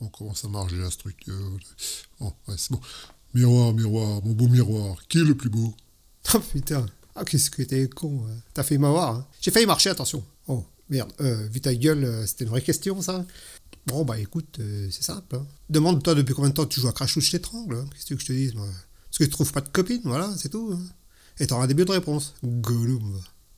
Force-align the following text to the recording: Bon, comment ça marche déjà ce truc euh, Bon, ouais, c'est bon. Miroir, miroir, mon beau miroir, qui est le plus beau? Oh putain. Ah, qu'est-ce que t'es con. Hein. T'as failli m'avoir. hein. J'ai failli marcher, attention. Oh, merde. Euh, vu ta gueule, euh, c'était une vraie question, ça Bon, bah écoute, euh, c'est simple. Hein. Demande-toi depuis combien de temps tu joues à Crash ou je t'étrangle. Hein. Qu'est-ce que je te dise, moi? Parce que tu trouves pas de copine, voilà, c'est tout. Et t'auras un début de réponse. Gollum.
Bon, 0.00 0.08
comment 0.08 0.34
ça 0.34 0.48
marche 0.48 0.72
déjà 0.72 0.90
ce 0.90 0.96
truc 0.98 1.16
euh, 1.28 1.50
Bon, 2.18 2.32
ouais, 2.48 2.54
c'est 2.56 2.72
bon. 2.72 2.80
Miroir, 3.34 3.72
miroir, 3.72 4.22
mon 4.24 4.32
beau 4.32 4.48
miroir, 4.48 4.96
qui 5.08 5.18
est 5.18 5.24
le 5.24 5.36
plus 5.36 5.50
beau? 5.50 5.74
Oh 6.34 6.38
putain. 6.38 6.86
Ah, 7.14 7.24
qu'est-ce 7.24 7.50
que 7.50 7.62
t'es 7.62 7.88
con. 7.88 8.22
Hein. 8.28 8.36
T'as 8.54 8.62
failli 8.62 8.78
m'avoir. 8.78 9.14
hein. 9.16 9.26
J'ai 9.40 9.50
failli 9.50 9.66
marcher, 9.66 9.90
attention. 9.90 10.24
Oh, 10.48 10.64
merde. 10.88 11.12
Euh, 11.20 11.46
vu 11.48 11.60
ta 11.60 11.74
gueule, 11.74 12.04
euh, 12.04 12.26
c'était 12.26 12.44
une 12.44 12.50
vraie 12.50 12.62
question, 12.62 13.00
ça 13.02 13.24
Bon, 13.86 14.04
bah 14.04 14.18
écoute, 14.18 14.58
euh, 14.60 14.88
c'est 14.90 15.02
simple. 15.02 15.36
Hein. 15.36 15.46
Demande-toi 15.70 16.14
depuis 16.14 16.34
combien 16.34 16.50
de 16.50 16.54
temps 16.54 16.66
tu 16.66 16.80
joues 16.80 16.88
à 16.88 16.92
Crash 16.92 17.16
ou 17.16 17.20
je 17.20 17.30
t'étrangle. 17.30 17.76
Hein. 17.76 17.86
Qu'est-ce 17.94 18.14
que 18.14 18.20
je 18.20 18.26
te 18.26 18.32
dise, 18.32 18.54
moi? 18.54 18.66
Parce 19.08 19.18
que 19.18 19.24
tu 19.24 19.30
trouves 19.30 19.52
pas 19.52 19.60
de 19.60 19.68
copine, 19.68 20.00
voilà, 20.04 20.32
c'est 20.38 20.50
tout. 20.50 20.78
Et 21.38 21.46
t'auras 21.46 21.64
un 21.64 21.66
début 21.66 21.84
de 21.84 21.90
réponse. 21.92 22.34
Gollum. 22.44 23.20